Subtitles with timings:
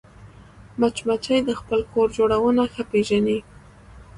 [0.79, 3.39] مچمچۍ د خپل کور جوړونه ښه پېژني